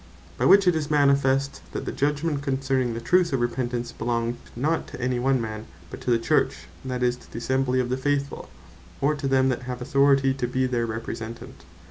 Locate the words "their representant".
10.65-11.65